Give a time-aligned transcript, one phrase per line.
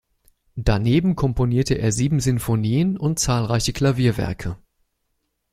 [0.55, 4.57] Daneben komponierte er sieben Sinfonien und zahlreiche Klavierwerke.